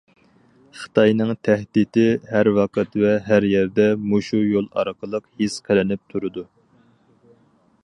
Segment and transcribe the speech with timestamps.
[0.83, 6.49] خىتاينىڭ تەھدىتى ھەر ۋاقىت ۋە ھەر يەردە مۇشۇ يول ئارقىلىق ھېس قىلىنىپ تۇرىدۇ.